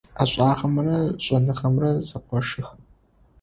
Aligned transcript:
Ӏэшӏагъэмрэ 0.17 0.97
шӏэныгъэмрэ 1.23 1.89
зэкъошых. 2.07 2.67